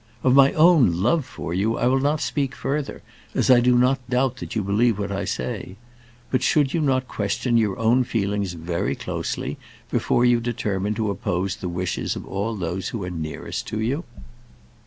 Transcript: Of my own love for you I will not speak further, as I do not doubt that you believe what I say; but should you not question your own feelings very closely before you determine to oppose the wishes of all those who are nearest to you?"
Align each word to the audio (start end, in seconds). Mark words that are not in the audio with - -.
Of 0.23 0.33
my 0.33 0.51
own 0.53 1.03
love 1.03 1.25
for 1.27 1.53
you 1.53 1.77
I 1.77 1.85
will 1.85 1.99
not 1.99 2.21
speak 2.21 2.55
further, 2.55 3.03
as 3.35 3.51
I 3.51 3.59
do 3.59 3.77
not 3.77 3.99
doubt 4.09 4.37
that 4.37 4.55
you 4.55 4.63
believe 4.63 4.97
what 4.97 5.11
I 5.11 5.25
say; 5.25 5.75
but 6.31 6.41
should 6.41 6.73
you 6.73 6.81
not 6.81 7.07
question 7.07 7.55
your 7.55 7.77
own 7.77 8.03
feelings 8.03 8.53
very 8.53 8.95
closely 8.95 9.59
before 9.91 10.25
you 10.25 10.39
determine 10.39 10.95
to 10.95 11.11
oppose 11.11 11.57
the 11.57 11.69
wishes 11.69 12.15
of 12.15 12.25
all 12.25 12.55
those 12.55 12.89
who 12.89 13.03
are 13.03 13.11
nearest 13.11 13.67
to 13.67 13.79
you?" 13.79 14.03